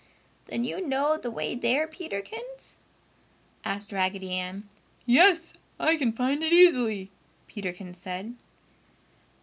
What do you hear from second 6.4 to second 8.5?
it easily," Peterkins said.